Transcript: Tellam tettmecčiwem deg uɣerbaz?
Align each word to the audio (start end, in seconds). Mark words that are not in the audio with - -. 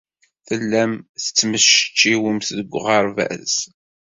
Tellam 0.47 0.91
tettmecčiwem 1.23 2.37
deg 2.57 2.69
uɣerbaz? 2.77 3.53